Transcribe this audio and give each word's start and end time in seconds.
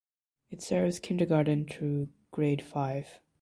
It 0.49 0.63
serves 0.63 0.97
kindergarten 0.99 1.67
through 1.67 2.09
grade 2.31 2.63
five. 2.63 3.19